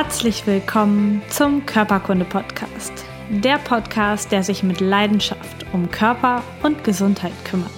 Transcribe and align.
Herzlich 0.00 0.46
willkommen 0.46 1.22
zum 1.28 1.66
Körperkunde-Podcast. 1.66 2.92
Der 3.30 3.58
Podcast, 3.58 4.30
der 4.30 4.44
sich 4.44 4.62
mit 4.62 4.80
Leidenschaft 4.80 5.66
um 5.72 5.90
Körper 5.90 6.44
und 6.62 6.84
Gesundheit 6.84 7.32
kümmert. 7.44 7.72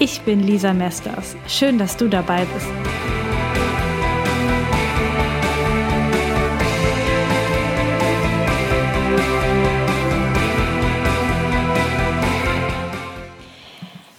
Ich 0.00 0.22
bin 0.22 0.40
Lisa 0.40 0.72
Mesters. 0.72 1.36
Schön, 1.46 1.78
dass 1.78 1.96
du 1.96 2.08
dabei 2.08 2.44
bist. 2.46 2.66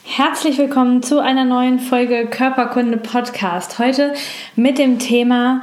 Herzlich 0.06 0.58
willkommen 0.58 1.04
zu 1.04 1.20
einer 1.20 1.44
neuen 1.44 1.80
Folge 1.80 2.28
Körperkunde 2.28 2.96
Podcast. 2.96 3.80
Heute 3.80 4.14
mit 4.56 4.78
dem 4.78 4.98
Thema 4.98 5.62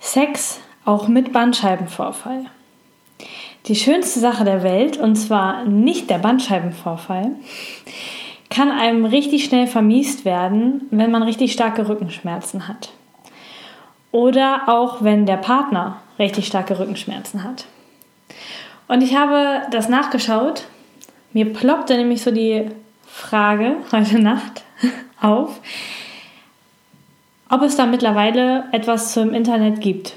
Sex 0.00 0.60
auch 0.88 1.06
mit 1.06 1.34
Bandscheibenvorfall. 1.34 2.46
Die 3.66 3.76
schönste 3.76 4.20
Sache 4.20 4.44
der 4.44 4.62
Welt, 4.62 4.96
und 4.96 5.16
zwar 5.16 5.66
nicht 5.66 6.08
der 6.08 6.16
Bandscheibenvorfall, 6.16 7.32
kann 8.48 8.70
einem 8.70 9.04
richtig 9.04 9.44
schnell 9.44 9.66
vermiest 9.66 10.24
werden, 10.24 10.86
wenn 10.90 11.10
man 11.10 11.22
richtig 11.22 11.52
starke 11.52 11.86
Rückenschmerzen 11.86 12.68
hat. 12.68 12.88
Oder 14.12 14.62
auch 14.68 15.02
wenn 15.02 15.26
der 15.26 15.36
Partner 15.36 16.00
richtig 16.18 16.46
starke 16.46 16.78
Rückenschmerzen 16.78 17.44
hat. 17.44 17.66
Und 18.86 19.02
ich 19.02 19.14
habe 19.14 19.66
das 19.70 19.90
nachgeschaut. 19.90 20.64
Mir 21.34 21.52
ploppte 21.52 21.98
nämlich 21.98 22.22
so 22.22 22.30
die 22.30 22.70
Frage 23.06 23.76
heute 23.92 24.18
Nacht 24.18 24.64
auf, 25.20 25.60
ob 27.50 27.60
es 27.60 27.76
da 27.76 27.84
mittlerweile 27.84 28.64
etwas 28.72 29.12
zum 29.12 29.34
Internet 29.34 29.82
gibt. 29.82 30.16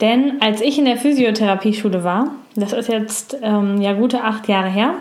Denn 0.00 0.40
als 0.40 0.60
ich 0.60 0.78
in 0.78 0.84
der 0.84 0.96
Physiotherapieschule 0.96 2.04
war, 2.04 2.32
das 2.54 2.72
ist 2.72 2.88
jetzt 2.88 3.38
ähm, 3.42 3.80
ja 3.80 3.94
gute 3.94 4.22
acht 4.22 4.48
Jahre 4.48 4.68
her, 4.68 4.94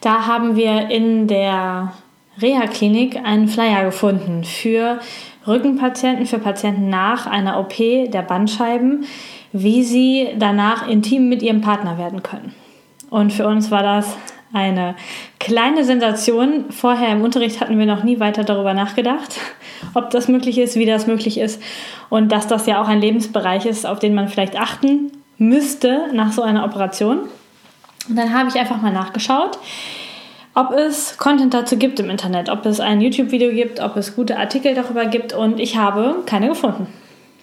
da 0.00 0.26
haben 0.26 0.56
wir 0.56 0.90
in 0.90 1.26
der 1.26 1.92
Reha-Klinik 2.40 3.16
einen 3.24 3.48
Flyer 3.48 3.84
gefunden 3.84 4.44
für 4.44 5.00
Rückenpatienten, 5.46 6.26
für 6.26 6.38
Patienten 6.38 6.88
nach 6.88 7.26
einer 7.26 7.58
OP 7.58 7.76
der 7.76 8.22
Bandscheiben, 8.22 9.06
wie 9.52 9.82
sie 9.82 10.28
danach 10.38 10.88
intim 10.88 11.28
mit 11.28 11.42
ihrem 11.42 11.60
Partner 11.60 11.98
werden 11.98 12.22
können. 12.22 12.54
Und 13.10 13.32
für 13.32 13.46
uns 13.46 13.70
war 13.70 13.82
das 13.82 14.16
eine 14.52 14.94
kleine 15.38 15.84
Sensation. 15.84 16.66
Vorher 16.70 17.10
im 17.10 17.22
Unterricht 17.22 17.60
hatten 17.60 17.78
wir 17.78 17.86
noch 17.86 18.04
nie 18.04 18.20
weiter 18.20 18.44
darüber 18.44 18.74
nachgedacht, 18.74 19.38
ob 19.94 20.10
das 20.10 20.28
möglich 20.28 20.58
ist, 20.58 20.76
wie 20.76 20.86
das 20.86 21.06
möglich 21.06 21.38
ist 21.38 21.62
und 22.08 22.32
dass 22.32 22.46
das 22.46 22.66
ja 22.66 22.80
auch 22.80 22.88
ein 22.88 23.00
Lebensbereich 23.00 23.66
ist, 23.66 23.86
auf 23.86 23.98
den 23.98 24.14
man 24.14 24.28
vielleicht 24.28 24.58
achten 24.58 25.12
müsste 25.38 26.06
nach 26.12 26.32
so 26.32 26.42
einer 26.42 26.64
Operation. 26.64 27.20
Und 28.08 28.16
dann 28.16 28.32
habe 28.32 28.48
ich 28.48 28.56
einfach 28.56 28.80
mal 28.80 28.92
nachgeschaut, 28.92 29.58
ob 30.54 30.72
es 30.72 31.18
Content 31.18 31.54
dazu 31.54 31.76
gibt 31.76 32.00
im 32.00 32.10
Internet, 32.10 32.48
ob 32.48 32.66
es 32.66 32.80
ein 32.80 33.00
YouTube-Video 33.00 33.52
gibt, 33.52 33.80
ob 33.80 33.96
es 33.96 34.16
gute 34.16 34.38
Artikel 34.38 34.74
darüber 34.74 35.06
gibt 35.06 35.32
und 35.32 35.60
ich 35.60 35.76
habe 35.76 36.22
keine 36.26 36.48
gefunden. 36.48 36.86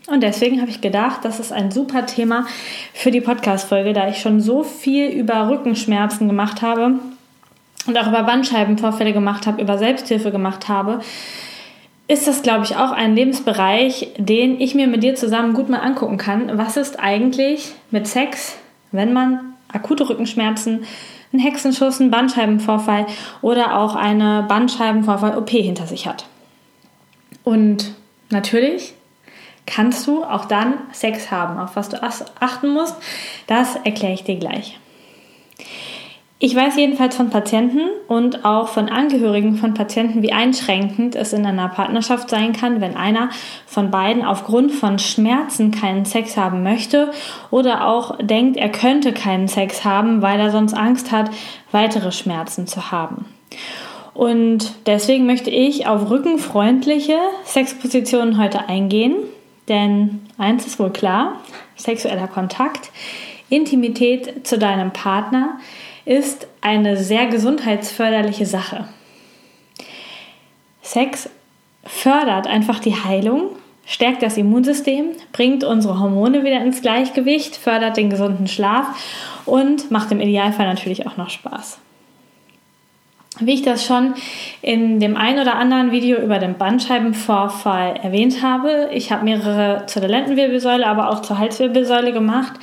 Und 0.07 0.21
deswegen 0.21 0.61
habe 0.61 0.69
ich 0.69 0.81
gedacht, 0.81 1.21
das 1.23 1.39
ist 1.39 1.51
ein 1.51 1.71
super 1.71 2.05
Thema 2.05 2.45
für 2.93 3.09
die 3.09 3.21
Podcast-Folge, 3.21 3.93
da 3.93 4.07
ich 4.07 4.19
schon 4.19 4.39
so 4.39 4.63
viel 4.63 5.07
über 5.07 5.49
Rückenschmerzen 5.49 6.27
gemacht 6.27 6.61
habe 6.61 6.99
und 7.87 7.97
auch 7.97 8.07
über 8.07 8.23
Bandscheibenvorfälle 8.23 9.13
gemacht 9.13 9.47
habe, 9.47 9.61
über 9.61 9.79
Selbsthilfe 9.79 10.31
gemacht 10.31 10.69
habe, 10.69 10.99
ist 12.07 12.27
das, 12.27 12.43
glaube 12.43 12.65
ich, 12.65 12.75
auch 12.75 12.91
ein 12.91 13.15
Lebensbereich, 13.15 14.09
den 14.17 14.61
ich 14.61 14.75
mir 14.75 14.87
mit 14.87 15.01
dir 15.01 15.15
zusammen 15.15 15.55
gut 15.55 15.69
mal 15.69 15.79
angucken 15.79 16.17
kann. 16.17 16.55
Was 16.55 16.77
ist 16.77 16.99
eigentlich 16.99 17.73
mit 17.89 18.07
Sex, 18.07 18.57
wenn 18.91 19.11
man 19.11 19.55
akute 19.71 20.07
Rückenschmerzen, 20.07 20.85
einen 21.33 21.41
Hexenschuss, 21.41 21.99
einen 21.99 22.11
Bandscheibenvorfall 22.11 23.07
oder 23.41 23.77
auch 23.77 23.95
eine 23.95 24.45
Bandscheibenvorfall-OP 24.47 25.49
hinter 25.49 25.87
sich 25.87 26.05
hat? 26.05 26.27
Und 27.43 27.93
natürlich 28.29 28.93
kannst 29.65 30.07
du 30.07 30.23
auch 30.23 30.45
dann 30.45 30.75
Sex 30.91 31.31
haben. 31.31 31.59
Auf 31.59 31.75
was 31.75 31.89
du 31.89 32.01
achten 32.03 32.69
musst, 32.69 32.95
das 33.47 33.75
erkläre 33.77 34.13
ich 34.13 34.23
dir 34.23 34.37
gleich. 34.37 34.79
Ich 36.37 36.53
weiß 36.53 36.75
jedenfalls 36.75 37.15
von 37.15 37.29
Patienten 37.29 37.79
und 38.07 38.43
auch 38.43 38.67
von 38.67 38.89
Angehörigen 38.89 39.55
von 39.55 39.73
Patienten, 39.73 40.21
wie 40.21 40.33
einschränkend 40.33 41.15
es 41.15 41.31
in 41.31 41.45
einer 41.45 41.69
Partnerschaft 41.69 42.29
sein 42.29 42.51
kann, 42.51 42.81
wenn 42.81 42.97
einer 42.97 43.29
von 43.65 43.89
beiden 43.89 44.23
aufgrund 44.23 44.73
von 44.73 44.99
Schmerzen 44.99 45.71
keinen 45.71 46.03
Sex 46.03 46.35
haben 46.35 46.61
möchte 46.61 47.11
oder 47.51 47.87
auch 47.87 48.17
denkt, 48.17 48.57
er 48.57 48.69
könnte 48.69 49.13
keinen 49.13 49.47
Sex 49.47 49.85
haben, 49.85 50.21
weil 50.21 50.37
er 50.39 50.51
sonst 50.51 50.73
Angst 50.73 51.11
hat, 51.11 51.31
weitere 51.71 52.11
Schmerzen 52.11 52.67
zu 52.67 52.91
haben. 52.91 53.25
Und 54.13 54.73
deswegen 54.85 55.25
möchte 55.25 55.49
ich 55.49 55.87
auf 55.87 56.09
rückenfreundliche 56.09 57.17
Sexpositionen 57.45 58.37
heute 58.37 58.67
eingehen. 58.67 59.15
Denn 59.67 60.27
eins 60.37 60.65
ist 60.67 60.79
wohl 60.79 60.91
klar, 60.91 61.41
sexueller 61.75 62.27
Kontakt, 62.27 62.91
Intimität 63.49 64.45
zu 64.47 64.57
deinem 64.57 64.91
Partner 64.91 65.59
ist 66.05 66.47
eine 66.61 66.97
sehr 66.97 67.27
gesundheitsförderliche 67.27 68.45
Sache. 68.45 68.87
Sex 70.81 71.29
fördert 71.83 72.47
einfach 72.47 72.79
die 72.79 72.95
Heilung, 72.95 73.49
stärkt 73.85 74.21
das 74.21 74.37
Immunsystem, 74.37 75.11
bringt 75.31 75.63
unsere 75.63 75.99
Hormone 75.99 76.43
wieder 76.43 76.61
ins 76.61 76.81
Gleichgewicht, 76.81 77.55
fördert 77.55 77.97
den 77.97 78.09
gesunden 78.09 78.47
Schlaf 78.47 78.87
und 79.45 79.89
macht 79.91 80.11
im 80.11 80.21
Idealfall 80.21 80.67
natürlich 80.67 81.07
auch 81.07 81.17
noch 81.17 81.29
Spaß. 81.29 81.79
Wie 83.39 83.53
ich 83.53 83.63
das 83.63 83.85
schon 83.85 84.13
in 84.61 85.01
dem 85.01 85.17
ein 85.17 85.37
oder 85.39 85.55
anderen 85.55 85.91
Video 85.91 86.19
über 86.19 86.39
den 86.39 86.57
Bandscheibenvorfall 86.57 87.95
erwähnt 88.01 88.41
habe, 88.41 88.89
ich 88.93 89.11
habe 89.11 89.25
mehrere 89.25 89.85
zur 89.87 90.03
Lendenwirbelsäule, 90.03 90.87
aber 90.87 91.09
auch 91.09 91.21
zur 91.21 91.37
Halswirbelsäule 91.37 92.13
gemacht, 92.13 92.53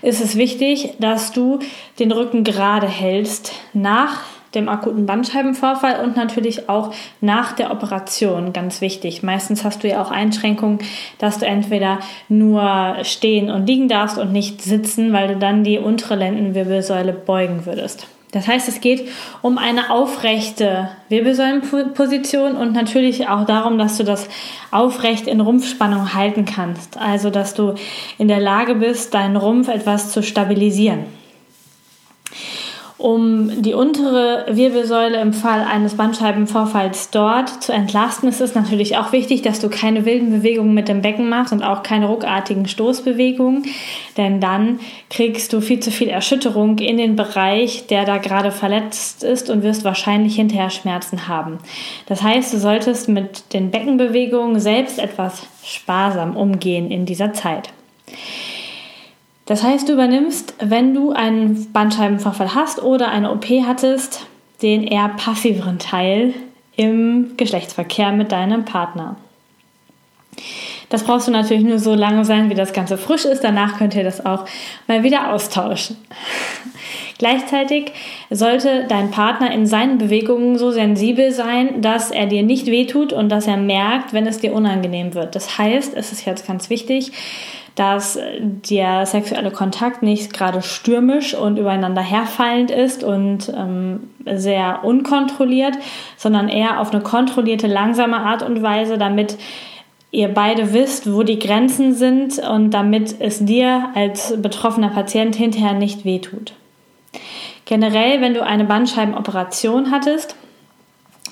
ist 0.00 0.22
es 0.22 0.36
wichtig, 0.36 0.94
dass 0.98 1.32
du 1.32 1.58
den 1.98 2.12
Rücken 2.12 2.44
gerade 2.44 2.88
hältst 2.88 3.52
nach 3.74 4.20
dem 4.54 4.70
akuten 4.70 5.04
Bandscheibenvorfall 5.04 6.02
und 6.02 6.16
natürlich 6.16 6.68
auch 6.68 6.94
nach 7.20 7.52
der 7.52 7.70
Operation, 7.70 8.54
ganz 8.54 8.80
wichtig. 8.80 9.22
Meistens 9.22 9.64
hast 9.64 9.84
du 9.84 9.88
ja 9.88 10.02
auch 10.02 10.10
Einschränkungen, 10.10 10.78
dass 11.18 11.38
du 11.38 11.46
entweder 11.46 11.98
nur 12.30 12.96
stehen 13.02 13.50
und 13.50 13.66
liegen 13.66 13.88
darfst 13.88 14.18
und 14.18 14.32
nicht 14.32 14.62
sitzen, 14.62 15.12
weil 15.12 15.28
du 15.28 15.36
dann 15.36 15.62
die 15.62 15.78
untere 15.78 16.16
Lendenwirbelsäule 16.16 17.12
beugen 17.12 17.66
würdest. 17.66 18.06
Das 18.32 18.48
heißt, 18.48 18.66
es 18.66 18.80
geht 18.80 19.08
um 19.42 19.58
eine 19.58 19.90
aufrechte 19.90 20.88
Wirbelsäulenposition 21.10 22.56
und 22.56 22.72
natürlich 22.72 23.28
auch 23.28 23.44
darum, 23.44 23.78
dass 23.78 23.98
du 23.98 24.04
das 24.04 24.26
aufrecht 24.70 25.26
in 25.26 25.40
Rumpfspannung 25.42 26.14
halten 26.14 26.46
kannst. 26.46 26.96
Also, 26.96 27.28
dass 27.28 27.52
du 27.52 27.74
in 28.16 28.28
der 28.28 28.40
Lage 28.40 28.74
bist, 28.74 29.12
deinen 29.12 29.36
Rumpf 29.36 29.68
etwas 29.68 30.12
zu 30.12 30.22
stabilisieren. 30.22 31.21
Um 33.02 33.62
die 33.62 33.74
untere 33.74 34.46
Wirbelsäule 34.48 35.20
im 35.20 35.32
Fall 35.32 35.62
eines 35.62 35.96
Bandscheibenvorfalls 35.96 37.10
dort 37.10 37.48
zu 37.60 37.72
entlasten, 37.72 38.28
ist 38.28 38.40
es 38.40 38.54
natürlich 38.54 38.96
auch 38.96 39.10
wichtig, 39.10 39.42
dass 39.42 39.58
du 39.58 39.68
keine 39.68 40.04
wilden 40.04 40.30
Bewegungen 40.30 40.72
mit 40.72 40.86
dem 40.86 41.02
Becken 41.02 41.28
machst 41.28 41.52
und 41.52 41.64
auch 41.64 41.82
keine 41.82 42.06
ruckartigen 42.06 42.68
Stoßbewegungen, 42.68 43.64
denn 44.16 44.40
dann 44.40 44.78
kriegst 45.10 45.52
du 45.52 45.60
viel 45.60 45.80
zu 45.80 45.90
viel 45.90 46.10
Erschütterung 46.10 46.78
in 46.78 46.96
den 46.96 47.16
Bereich, 47.16 47.88
der 47.88 48.04
da 48.04 48.18
gerade 48.18 48.52
verletzt 48.52 49.24
ist 49.24 49.50
und 49.50 49.64
wirst 49.64 49.82
wahrscheinlich 49.82 50.36
hinterher 50.36 50.70
Schmerzen 50.70 51.26
haben. 51.26 51.58
Das 52.06 52.22
heißt, 52.22 52.52
du 52.52 52.58
solltest 52.58 53.08
mit 53.08 53.52
den 53.52 53.72
Beckenbewegungen 53.72 54.60
selbst 54.60 55.00
etwas 55.00 55.42
sparsam 55.64 56.36
umgehen 56.36 56.92
in 56.92 57.04
dieser 57.04 57.32
Zeit. 57.32 57.70
Das 59.52 59.62
heißt, 59.62 59.86
du 59.86 59.92
übernimmst, 59.92 60.54
wenn 60.60 60.94
du 60.94 61.12
einen 61.12 61.70
Bandscheibenvorfall 61.74 62.54
hast 62.54 62.82
oder 62.82 63.10
eine 63.10 63.30
OP 63.30 63.44
hattest, 63.66 64.24
den 64.62 64.82
eher 64.82 65.10
passiveren 65.10 65.78
Teil 65.78 66.32
im 66.74 67.36
Geschlechtsverkehr 67.36 68.12
mit 68.12 68.32
deinem 68.32 68.64
Partner. 68.64 69.16
Das 70.88 71.04
brauchst 71.04 71.28
du 71.28 71.32
natürlich 71.32 71.64
nur 71.64 71.78
so 71.78 71.94
lange 71.94 72.24
sein, 72.24 72.48
wie 72.48 72.54
das 72.54 72.72
Ganze 72.72 72.96
frisch 72.96 73.26
ist. 73.26 73.44
Danach 73.44 73.76
könnt 73.76 73.94
ihr 73.94 74.04
das 74.04 74.24
auch 74.24 74.46
mal 74.88 75.02
wieder 75.02 75.30
austauschen. 75.34 75.98
Gleichzeitig 77.22 77.92
sollte 78.30 78.84
dein 78.88 79.12
Partner 79.12 79.52
in 79.52 79.64
seinen 79.64 79.98
Bewegungen 79.98 80.58
so 80.58 80.72
sensibel 80.72 81.30
sein, 81.30 81.80
dass 81.80 82.10
er 82.10 82.26
dir 82.26 82.42
nicht 82.42 82.66
wehtut 82.66 83.12
und 83.12 83.28
dass 83.28 83.46
er 83.46 83.58
merkt, 83.58 84.12
wenn 84.12 84.26
es 84.26 84.40
dir 84.40 84.52
unangenehm 84.52 85.14
wird. 85.14 85.36
Das 85.36 85.56
heißt, 85.56 85.94
es 85.94 86.10
ist 86.10 86.26
jetzt 86.26 86.48
ganz 86.48 86.68
wichtig, 86.68 87.12
dass 87.76 88.18
der 88.40 89.06
sexuelle 89.06 89.52
Kontakt 89.52 90.02
nicht 90.02 90.32
gerade 90.32 90.62
stürmisch 90.62 91.32
und 91.34 91.60
übereinander 91.60 92.02
herfallend 92.02 92.72
ist 92.72 93.04
und 93.04 93.52
ähm, 93.56 94.10
sehr 94.26 94.80
unkontrolliert, 94.82 95.76
sondern 96.16 96.48
eher 96.48 96.80
auf 96.80 96.92
eine 96.92 97.04
kontrollierte, 97.04 97.68
langsame 97.68 98.16
Art 98.16 98.42
und 98.42 98.62
Weise, 98.62 98.98
damit 98.98 99.38
ihr 100.10 100.26
beide 100.26 100.72
wisst, 100.72 101.12
wo 101.12 101.22
die 101.22 101.38
Grenzen 101.38 101.94
sind 101.94 102.40
und 102.40 102.72
damit 102.72 103.14
es 103.20 103.44
dir 103.44 103.90
als 103.94 104.34
betroffener 104.42 104.90
Patient 104.90 105.36
hinterher 105.36 105.74
nicht 105.74 106.04
wehtut. 106.04 106.54
Generell, 107.72 108.20
wenn 108.20 108.34
du 108.34 108.44
eine 108.44 108.66
Bandscheibenoperation 108.66 109.90
hattest, 109.90 110.36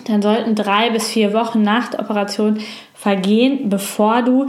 dann 0.07 0.23
sollten 0.23 0.55
drei 0.55 0.89
bis 0.89 1.07
vier 1.07 1.35
Wochen 1.35 1.61
nach 1.61 1.89
der 1.89 2.01
Operation 2.01 2.61
vergehen, 2.95 3.69
bevor 3.69 4.23
du 4.23 4.47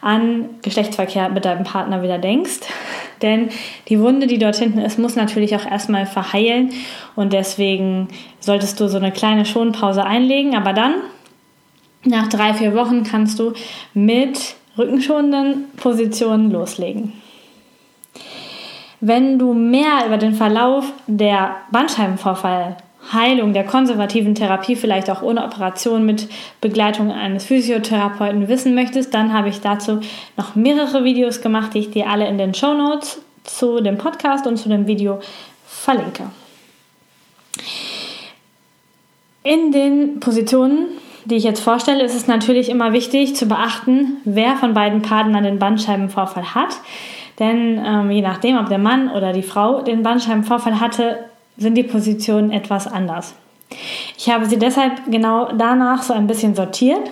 an 0.00 0.48
Geschlechtsverkehr 0.62 1.28
mit 1.28 1.44
deinem 1.44 1.64
Partner 1.64 2.02
wieder 2.02 2.16
denkst. 2.16 2.60
Denn 3.20 3.50
die 3.90 4.00
Wunde, 4.00 4.26
die 4.26 4.38
dort 4.38 4.56
hinten 4.56 4.78
ist, 4.78 4.98
muss 4.98 5.16
natürlich 5.16 5.54
auch 5.54 5.70
erstmal 5.70 6.06
verheilen 6.06 6.72
und 7.14 7.34
deswegen 7.34 8.08
solltest 8.40 8.80
du 8.80 8.88
so 8.88 8.96
eine 8.96 9.12
kleine 9.12 9.44
Schonpause 9.44 10.02
einlegen. 10.02 10.56
Aber 10.56 10.72
dann, 10.72 10.94
nach 12.06 12.28
drei, 12.28 12.54
vier 12.54 12.74
Wochen, 12.74 13.02
kannst 13.02 13.38
du 13.38 13.52
mit 13.92 14.54
rückenschonenden 14.78 15.66
Positionen 15.76 16.50
loslegen. 16.50 17.12
Wenn 19.06 19.38
du 19.38 19.52
mehr 19.52 20.06
über 20.06 20.16
den 20.16 20.32
Verlauf 20.32 20.90
der 21.06 21.56
Bandscheibenvorfall 21.70 22.78
Heilung 23.12 23.52
der 23.52 23.64
konservativen 23.64 24.34
Therapie, 24.34 24.76
vielleicht 24.76 25.10
auch 25.10 25.20
ohne 25.20 25.44
Operation 25.44 26.06
mit 26.06 26.26
Begleitung 26.62 27.12
eines 27.12 27.44
Physiotherapeuten 27.44 28.48
wissen 28.48 28.74
möchtest, 28.74 29.12
dann 29.12 29.34
habe 29.34 29.50
ich 29.50 29.60
dazu 29.60 30.00
noch 30.38 30.54
mehrere 30.54 31.04
Videos 31.04 31.42
gemacht, 31.42 31.74
die 31.74 31.80
ich 31.80 31.90
dir 31.90 32.08
alle 32.08 32.26
in 32.26 32.38
den 32.38 32.54
Show 32.54 32.72
Notes 32.72 33.20
zu 33.42 33.82
dem 33.82 33.98
Podcast 33.98 34.46
und 34.46 34.56
zu 34.56 34.70
dem 34.70 34.86
Video 34.86 35.20
verlinke. 35.66 36.30
In 39.42 39.70
den 39.70 40.18
Positionen, 40.18 40.86
die 41.26 41.34
ich 41.34 41.44
jetzt 41.44 41.60
vorstelle, 41.60 42.04
ist 42.04 42.14
es 42.14 42.26
natürlich 42.26 42.70
immer 42.70 42.94
wichtig 42.94 43.36
zu 43.36 43.44
beachten, 43.44 44.16
wer 44.24 44.56
von 44.56 44.72
beiden 44.72 45.02
Partnern 45.02 45.44
den 45.44 45.58
Bandscheibenvorfall 45.58 46.54
hat. 46.54 46.70
Denn 47.38 47.80
ähm, 47.84 48.10
je 48.10 48.22
nachdem, 48.22 48.58
ob 48.58 48.68
der 48.68 48.78
Mann 48.78 49.10
oder 49.10 49.32
die 49.32 49.42
Frau 49.42 49.82
den 49.82 50.02
Bandscheibenvorfall 50.02 50.80
hatte, 50.80 51.18
sind 51.56 51.74
die 51.76 51.82
Positionen 51.82 52.50
etwas 52.50 52.86
anders. 52.86 53.34
Ich 54.16 54.30
habe 54.30 54.46
sie 54.46 54.58
deshalb 54.58 54.92
genau 55.10 55.50
danach 55.56 56.02
so 56.02 56.12
ein 56.12 56.26
bisschen 56.26 56.54
sortiert. 56.54 57.10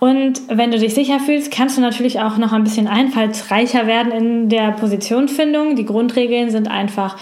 Und 0.00 0.42
wenn 0.48 0.70
du 0.70 0.78
dich 0.78 0.94
sicher 0.94 1.18
fühlst, 1.18 1.50
kannst 1.50 1.76
du 1.76 1.80
natürlich 1.80 2.20
auch 2.20 2.36
noch 2.36 2.52
ein 2.52 2.62
bisschen 2.62 2.86
einfallsreicher 2.86 3.86
werden 3.86 4.12
in 4.12 4.48
der 4.48 4.72
Positionfindung. 4.72 5.74
Die 5.74 5.84
Grundregeln 5.84 6.50
sind 6.50 6.70
einfach 6.70 7.16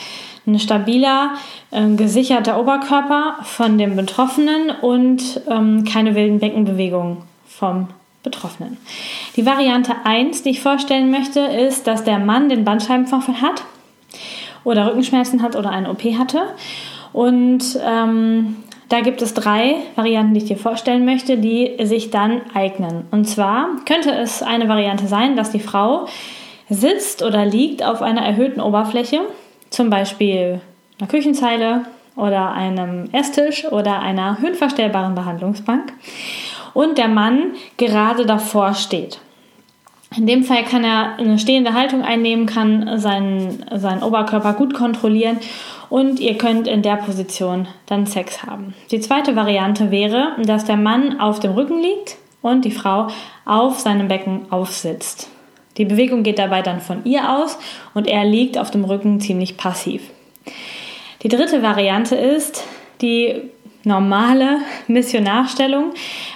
ein 0.46 0.58
stabiler, 0.58 1.32
äh, 1.70 1.88
gesicherter 1.96 2.61
Oberkörper 2.61 3.37
von 3.43 3.78
dem 3.78 3.96
Betroffenen 3.96 4.70
und 4.70 5.40
ähm, 5.49 5.84
keine 5.84 6.14
wilden 6.14 6.38
Beckenbewegungen 6.38 7.19
vom 7.46 7.88
Betroffenen. 8.26 8.76
Die 9.37 9.46
Variante 9.46 9.93
1, 10.05 10.43
die 10.43 10.50
ich 10.50 10.61
vorstellen 10.61 11.11
möchte, 11.11 11.40
ist, 11.40 11.87
dass 11.87 12.02
der 12.02 12.19
Mann 12.19 12.49
den 12.49 12.64
Bandscheibenvorfall 12.64 13.40
hat 13.40 13.62
oder 14.64 14.88
Rückenschmerzen 14.88 15.43
hat 15.43 15.55
oder 15.55 15.70
eine 15.70 15.88
OP 15.90 16.02
hatte. 16.19 16.43
Und 17.12 17.78
ähm, 17.82 18.56
da 18.88 19.00
gibt 19.00 19.23
es 19.23 19.32
drei 19.32 19.76
Varianten, 19.94 20.34
die 20.34 20.40
ich 20.40 20.49
dir 20.49 20.56
vorstellen 20.56 21.05
möchte, 21.05 21.38
die 21.38 21.76
sich 21.84 22.11
dann 22.11 22.40
eignen. 22.52 23.05
Und 23.12 23.26
zwar 23.26 23.69
könnte 23.87 24.11
es 24.11 24.43
eine 24.43 24.69
Variante 24.69 25.06
sein, 25.06 25.37
dass 25.37 25.50
die 25.52 25.61
Frau 25.61 26.06
sitzt 26.69 27.23
oder 27.23 27.46
liegt 27.46 27.84
auf 27.84 28.02
einer 28.02 28.23
erhöhten 28.23 28.61
Oberfläche, 28.61 29.20
zum 29.70 29.88
Beispiel 29.88 30.61
einer 30.99 31.08
Küchenzeile 31.08 31.87
oder 32.17 32.52
einem 32.52 33.08
Esstisch 33.12 33.67
oder 33.70 34.00
einer 34.00 34.40
höhenverstellbaren 34.40 35.14
Behandlungsbank 35.14 35.93
und 36.76 36.99
der 36.99 37.08
Mann 37.08 37.55
gerade 37.78 38.26
davor 38.26 38.75
steht. 38.75 39.19
In 40.14 40.26
dem 40.26 40.44
Fall 40.44 40.62
kann 40.62 40.84
er 40.84 41.19
eine 41.19 41.38
stehende 41.38 41.73
Haltung 41.73 42.02
einnehmen, 42.02 42.44
kann 42.44 42.99
seinen, 42.99 43.64
seinen 43.75 44.02
Oberkörper 44.02 44.52
gut 44.52 44.75
kontrollieren 44.75 45.38
und 45.88 46.20
ihr 46.20 46.37
könnt 46.37 46.69
in 46.69 46.82
der 46.82 46.96
Position 46.96 47.67
dann 47.87 48.06
Sex 48.06 48.43
haben. 48.44 48.75
Die 48.90 49.00
zweite 49.00 49.34
Variante 49.34 49.90
wäre, 49.90 50.32
dass 50.44 50.67
der 50.67 50.76
Mann 50.76 51.19
auf 51.19 51.40
dem 51.40 51.52
Rücken 51.52 51.81
liegt 51.81 52.19
und 52.43 52.67
die 52.67 52.70
Frau 52.70 53.08
auf 53.46 53.81
seinem 53.81 54.08
Becken 54.08 54.52
aufsitzt. 54.52 55.31
Die 55.78 55.87
Bewegung 55.87 56.23
geht 56.23 56.38
dabei 56.38 56.61
dann 56.61 56.81
von 56.82 57.05
ihr 57.06 57.38
aus 57.38 57.58
und 57.94 58.06
er 58.06 58.25
liegt 58.26 58.58
auf 58.58 58.70
dem 58.70 58.84
Rücken 58.84 59.20
ziemlich 59.20 59.56
passiv. 59.56 60.02
Die 61.23 61.28
dritte 61.28 61.62
Variante 61.62 62.17
ist 62.17 62.64
die 63.00 63.50
normale 63.87 64.59
Missionarstellung 64.88 65.93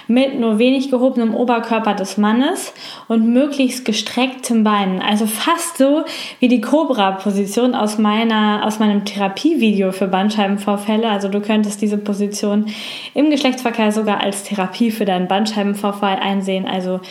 mit 0.07 0.39
nur 0.39 0.57
wenig 0.57 0.89
gehobenem 0.89 1.35
Oberkörper 1.35 1.93
des 1.93 2.17
Mannes 2.17 2.73
und 3.09 3.27
möglichst 3.27 3.83
gestreckten 3.83 4.63
Beinen. 4.63 5.01
Also 5.01 5.25
fast 5.25 5.77
so 5.77 6.05
wie 6.39 6.47
die 6.47 6.61
Cobra-Position 6.61 7.75
aus, 7.75 7.97
meiner, 7.97 8.61
aus 8.65 8.79
meinem 8.79 9.03
Therapievideo 9.03 9.91
für 9.91 10.07
Bandscheibenvorfälle. 10.07 11.09
Also 11.09 11.27
du 11.27 11.41
könntest 11.41 11.81
diese 11.81 11.97
Position 11.97 12.67
im 13.13 13.29
Geschlechtsverkehr 13.29 13.91
sogar 13.91 14.21
als 14.21 14.43
Therapie 14.43 14.89
für 14.89 15.05
deinen 15.05 15.27
Bandscheibenvorfall 15.27 16.19
einsehen. 16.19 16.65
Also 16.65 17.01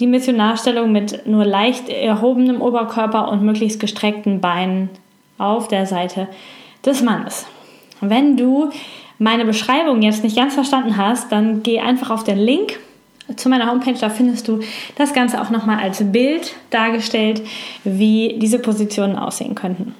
die 0.00 0.06
Missionarstellung 0.06 0.90
mit 0.90 1.26
nur 1.26 1.44
leicht 1.44 1.90
erhobenem 1.90 2.62
Oberkörper 2.62 3.30
und 3.30 3.42
möglichst 3.42 3.78
gestreckten 3.78 4.40
Beinen 4.40 4.88
auf 5.36 5.68
der 5.68 5.84
Seite 5.84 6.28
des 6.82 7.02
Mannes. 7.02 7.46
Wenn 8.00 8.38
du 8.38 8.70
meine 9.22 9.44
Beschreibung 9.44 10.02
jetzt 10.02 10.24
nicht 10.24 10.36
ganz 10.36 10.54
verstanden 10.54 10.96
hast, 10.96 11.30
dann 11.30 11.62
geh 11.62 11.78
einfach 11.78 12.10
auf 12.10 12.24
den 12.24 12.38
Link 12.38 12.78
zu 13.36 13.48
meiner 13.48 13.70
Homepage. 13.70 13.94
Da 13.98 14.10
findest 14.10 14.48
du 14.48 14.60
das 14.96 15.12
Ganze 15.12 15.40
auch 15.40 15.50
nochmal 15.50 15.78
als 15.78 16.02
Bild 16.10 16.54
dargestellt, 16.70 17.40
wie 17.84 18.36
diese 18.38 18.58
Positionen 18.58 19.16
aussehen 19.16 19.54
könnten. 19.54 19.94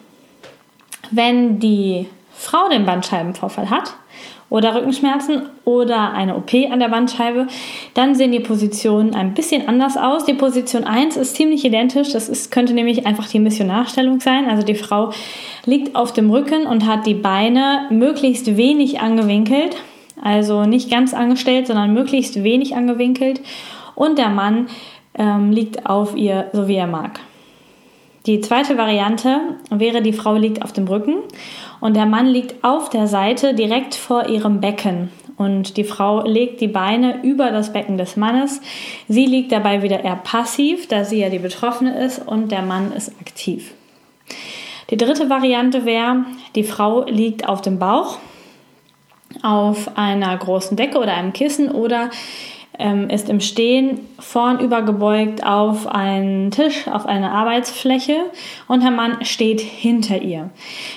Wenn 1.13 1.61
die 1.61 2.09
Frau 2.35 2.69
den 2.69 2.85
Bandscheibenvorfall 2.85 3.71
hat 3.71 3.95
oder 4.53 4.75
Rückenschmerzen 4.75 5.49
oder 5.65 6.13
eine 6.13 6.37
OP 6.37 6.53
an 6.71 6.79
der 6.79 6.91
Bandscheibe, 6.91 7.47
dann 7.95 8.15
sehen 8.15 8.33
die 8.33 8.41
Positionen 8.41 9.15
ein 9.15 9.33
bisschen 9.33 9.67
anders 9.67 9.97
aus. 9.97 10.27
Die 10.27 10.35
Position 10.35 10.85
1 10.85 11.17
ist 11.17 11.37
ziemlich 11.37 11.65
identisch. 11.65 12.13
Das 12.13 12.29
ist, 12.29 12.51
könnte 12.51 12.75
nämlich 12.75 13.07
einfach 13.07 13.27
die 13.27 13.39
Missionarstellung 13.39 14.21
sein. 14.21 14.51
Also 14.51 14.63
die 14.63 14.75
Frau 14.75 15.11
liegt 15.65 15.97
auf 15.97 16.13
dem 16.13 16.31
Rücken 16.31 16.67
und 16.67 16.87
hat 16.87 17.07
die 17.07 17.15
Beine 17.15 17.87
möglichst 17.89 18.59
wenig 18.59 19.01
angewinkelt. 19.01 19.75
Also 20.23 20.67
nicht 20.67 20.91
ganz 20.91 21.15
angestellt, 21.15 21.67
sondern 21.67 21.94
möglichst 21.94 22.44
wenig 22.44 22.77
angewinkelt. 22.77 23.41
Und 23.94 24.19
der 24.19 24.29
Mann 24.29 24.67
ähm, 25.15 25.51
liegt 25.51 25.87
auf 25.87 26.15
ihr, 26.15 26.51
so 26.53 26.69
wie 26.69 26.77
er 26.77 26.87
mag. 26.87 27.21
Die 28.26 28.41
zweite 28.41 28.79
Variante 28.79 29.41
wäre, 29.70 30.00
die 30.00 30.12
Frau 30.12 30.36
liegt 30.36 30.62
auf 30.62 30.72
dem 30.72 30.86
Rücken 30.86 31.17
und 31.81 31.96
der 31.96 32.06
Mann 32.06 32.26
liegt 32.26 32.62
auf 32.62 32.88
der 32.88 33.08
Seite 33.08 33.52
direkt 33.55 33.96
vor 33.96 34.29
ihrem 34.29 34.60
Becken. 34.60 35.10
Und 35.36 35.76
die 35.76 35.82
Frau 35.82 36.22
legt 36.24 36.60
die 36.60 36.69
Beine 36.69 37.24
über 37.24 37.50
das 37.50 37.72
Becken 37.72 37.98
des 37.98 38.17
Mannes. 38.17 38.60
Sie 39.08 39.26
liegt 39.26 39.50
dabei 39.50 39.82
wieder 39.82 40.05
eher 40.05 40.17
passiv, 40.17 40.86
da 40.86 41.05
sie 41.05 41.19
ja 41.19 41.31
die 41.31 41.41
Betroffene 41.41 41.98
ist 42.05 42.20
und 42.24 42.52
der 42.52 42.62
Mann 42.62 42.93
ist 42.93 43.12
aktiv. 43.20 43.74
Die 44.91 44.96
dritte 44.96 45.29
Variante 45.29 45.84
wäre, 45.84 46.24
die 46.55 46.62
Frau 46.62 47.05
liegt 47.06 47.48
auf 47.48 47.60
dem 47.60 47.81
Bauch, 47.81 48.19
auf 49.43 49.96
einer 49.96 50.36
großen 50.36 50.76
Decke 50.76 50.98
oder 50.98 51.14
einem 51.14 51.32
Kissen 51.32 51.70
oder 51.70 52.10
ähm, 52.79 53.10
ist 53.10 53.29
im 53.29 53.41
Stehen 53.41 54.00
vornüber 54.19 54.82
gebeugt 54.82 55.44
auf 55.44 55.86
einen 55.86 56.50
Tisch, 56.50 56.88
auf 56.88 57.06
eine 57.06 57.31
Arbeitsfläche 57.31 58.17
und 58.67 58.82
der 58.82 58.91
Mann 58.91 59.24
steht 59.24 59.60
hinter 59.60 60.22
ihr. 60.22 60.50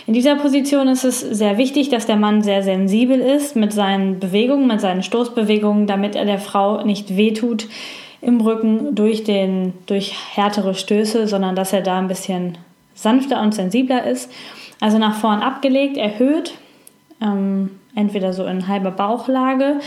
In 0.07 0.13
dieser 0.13 0.35
Position 0.35 0.87
ist 0.87 1.03
es 1.03 1.19
sehr 1.19 1.57
wichtig, 1.57 1.89
dass 1.89 2.05
der 2.05 2.15
Mann 2.15 2.41
sehr 2.41 2.63
sensibel 2.63 3.19
ist 3.19 3.55
mit 3.55 3.73
seinen 3.73 4.19
Bewegungen, 4.19 4.67
mit 4.67 4.81
seinen 4.81 5.03
Stoßbewegungen, 5.03 5.85
damit 5.87 6.15
er 6.15 6.25
der 6.25 6.39
Frau 6.39 6.83
nicht 6.83 7.17
wehtut 7.17 7.67
im 8.21 8.41
Rücken 8.41 8.95
durch, 8.95 9.23
den, 9.23 9.73
durch 9.85 10.15
härtere 10.33 10.73
Stöße, 10.73 11.27
sondern 11.27 11.55
dass 11.55 11.73
er 11.73 11.81
da 11.81 11.99
ein 11.99 12.07
bisschen 12.07 12.57
sanfter 12.95 13.41
und 13.41 13.53
sensibler 13.53 14.05
ist. 14.05 14.31
Also 14.79 14.97
nach 14.97 15.15
vorn 15.15 15.41
abgelegt, 15.41 15.97
erhöht. 15.97 16.53
Ähm, 17.21 17.71
entweder 17.95 18.33
so 18.33 18.45
in 18.45 18.67
halber 18.67 18.91
Bauchlage 18.91 19.79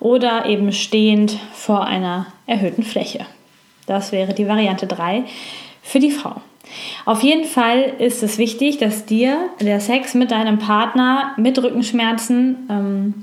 oder 0.00 0.46
eben 0.46 0.72
stehend 0.72 1.38
vor 1.52 1.84
einer 1.84 2.26
erhöhten 2.46 2.82
Fläche. 2.82 3.26
Das 3.86 4.12
wäre 4.12 4.34
die 4.34 4.48
Variante 4.48 4.86
3 4.86 5.24
für 5.82 6.00
die 6.00 6.10
Frau. 6.10 6.40
Auf 7.04 7.22
jeden 7.22 7.44
Fall 7.44 7.94
ist 7.98 8.22
es 8.22 8.38
wichtig, 8.38 8.78
dass 8.78 9.06
dir 9.06 9.50
der 9.60 9.80
Sex 9.80 10.14
mit 10.14 10.30
deinem 10.30 10.58
Partner 10.58 11.32
mit 11.36 11.62
Rückenschmerzen 11.62 12.66
ähm, 12.68 13.14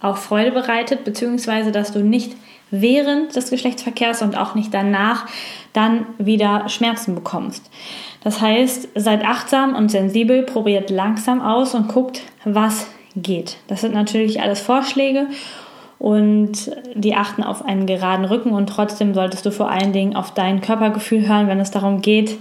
auch 0.00 0.16
Freude 0.16 0.52
bereitet, 0.52 1.04
beziehungsweise 1.04 1.72
dass 1.72 1.92
du 1.92 2.00
nicht 2.00 2.34
während 2.70 3.34
des 3.34 3.50
Geschlechtsverkehrs 3.50 4.22
und 4.22 4.36
auch 4.36 4.54
nicht 4.54 4.72
danach 4.72 5.26
dann 5.72 6.06
wieder 6.18 6.68
Schmerzen 6.68 7.14
bekommst. 7.14 7.70
Das 8.22 8.40
heißt, 8.40 8.88
seid 8.94 9.24
achtsam 9.24 9.74
und 9.74 9.90
sensibel, 9.90 10.42
probiert 10.42 10.90
langsam 10.90 11.40
aus 11.40 11.74
und 11.74 11.88
guckt, 11.88 12.22
was 12.44 12.88
geht. 13.16 13.56
Das 13.68 13.80
sind 13.80 13.94
natürlich 13.94 14.40
alles 14.40 14.60
Vorschläge 14.60 15.26
und 15.98 16.70
die 16.94 17.14
achten 17.14 17.42
auf 17.42 17.64
einen 17.64 17.86
geraden 17.86 18.24
Rücken 18.24 18.52
und 18.52 18.68
trotzdem 18.68 19.14
solltest 19.14 19.44
du 19.46 19.50
vor 19.50 19.70
allen 19.70 19.92
Dingen 19.92 20.14
auf 20.16 20.32
dein 20.32 20.60
Körpergefühl 20.60 21.26
hören, 21.28 21.48
wenn 21.48 21.60
es 21.60 21.70
darum 21.70 22.02
geht, 22.02 22.36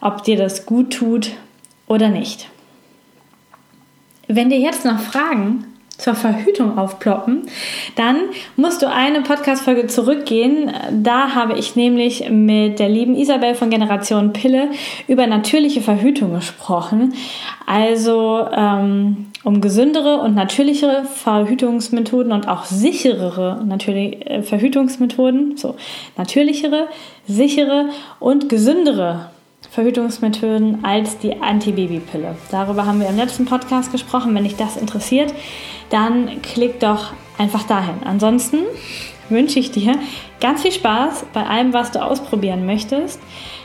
ob 0.00 0.24
dir 0.24 0.36
das 0.36 0.66
gut 0.66 0.92
tut 0.92 1.30
oder 1.86 2.08
nicht. 2.08 2.48
Wenn 4.26 4.50
dir 4.50 4.58
jetzt 4.58 4.84
noch 4.84 5.00
Fragen 5.00 5.64
zur 5.98 6.14
Verhütung 6.14 6.78
aufploppen, 6.78 7.42
dann 7.96 8.16
musst 8.56 8.82
du 8.82 8.90
eine 8.90 9.20
Podcast-Folge 9.22 9.88
zurückgehen. 9.88 10.72
Da 10.92 11.34
habe 11.34 11.58
ich 11.58 11.74
nämlich 11.74 12.30
mit 12.30 12.78
der 12.78 12.88
lieben 12.88 13.16
Isabel 13.16 13.56
von 13.56 13.68
Generation 13.68 14.32
Pille 14.32 14.70
über 15.08 15.26
natürliche 15.26 15.80
Verhütung 15.80 16.34
gesprochen. 16.34 17.14
Also 17.66 18.46
ähm, 18.54 19.26
um 19.42 19.60
gesündere 19.60 20.20
und 20.20 20.36
natürlichere 20.36 21.04
Verhütungsmethoden 21.04 22.32
und 22.32 22.48
auch 22.48 22.64
sicherere 22.64 23.62
natürlich, 23.66 24.24
äh, 24.24 24.42
Verhütungsmethoden, 24.42 25.56
so 25.56 25.74
natürlichere, 26.16 26.86
sichere 27.26 27.86
und 28.20 28.48
gesündere 28.48 29.30
Verhütungsmethoden 29.70 30.84
als 30.84 31.18
die 31.18 31.40
Antibabypille. 31.40 32.36
Darüber 32.50 32.86
haben 32.86 33.00
wir 33.00 33.08
im 33.08 33.16
letzten 33.16 33.44
Podcast 33.44 33.92
gesprochen. 33.92 34.34
Wenn 34.34 34.44
dich 34.44 34.56
das 34.56 34.76
interessiert, 34.76 35.32
dann 35.90 36.42
klick 36.42 36.80
doch 36.80 37.12
einfach 37.38 37.64
dahin. 37.64 38.02
Ansonsten 38.04 38.58
wünsche 39.28 39.58
ich 39.58 39.70
dir 39.70 39.98
ganz 40.40 40.62
viel 40.62 40.72
Spaß 40.72 41.26
bei 41.32 41.44
allem, 41.44 41.72
was 41.72 41.90
du 41.90 42.02
ausprobieren 42.02 42.66
möchtest. 42.66 43.20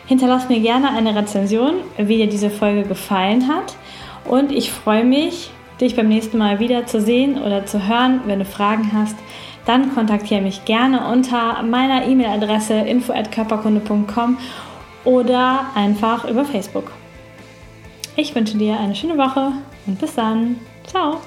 Hinterlass 0.06 0.50
mir 0.50 0.60
gerne 0.60 0.92
eine 0.92 1.16
Rezension, 1.16 1.76
wie 1.98 2.18
dir 2.18 2.28
diese 2.28 2.50
Folge 2.50 2.84
gefallen 2.84 3.48
hat. 3.48 3.76
Und 4.26 4.52
ich 4.52 4.72
freue 4.72 5.06
mich, 5.06 5.52
dich 5.80 5.96
beim 5.96 6.10
nächsten 6.10 6.38
Mal 6.38 6.60
wieder 6.60 6.86
zu 6.86 7.02
sehen 7.02 7.42
oder 7.42 7.66
zu 7.66 7.88
hören. 7.88 8.22
Wenn 8.26 8.40
du 8.40 8.46
Fragen 8.46 8.92
hast, 8.94 9.16
dann 9.66 9.94
kontaktiere 9.94 10.42
mich 10.42 10.66
gerne 10.66 11.08
unter 11.08 11.64
meiner 11.64 12.06
E-Mail-Adresse 12.06 12.74
info@körperkunde.com 12.74 14.38
oder 15.06 15.68
einfach 15.76 16.26
über 16.26 16.46
Facebook. 16.46 16.92
Ich 18.16 18.34
wünsche 18.36 18.58
dir 18.58 18.80
eine 18.80 18.96
schöne 18.96 19.18
Woche 19.18 19.54
und 19.88 20.00
bis 20.00 20.16
dann. 20.16 20.58
Ciao. 20.86 21.20